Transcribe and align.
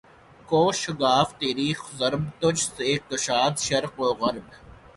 کوہ 0.49 0.71
شگاف 0.73 1.27
تیری 1.39 1.69
ضرب 1.97 2.23
تجھ 2.39 2.63
سے 2.65 2.89
کشاد 3.09 3.53
شرق 3.59 3.93
و 3.99 4.13
غرب 4.15 4.47